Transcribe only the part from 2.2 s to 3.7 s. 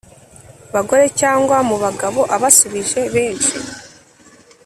abasubije benshi